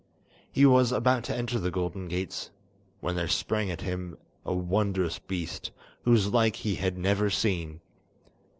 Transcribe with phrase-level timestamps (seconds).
[0.51, 2.49] He was about to enter the golden gates,
[3.01, 5.69] when there sprang at him a wondrous beast,
[6.05, 7.81] whose like he had never seen.